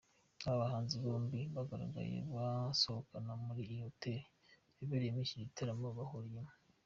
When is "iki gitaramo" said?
5.25-5.87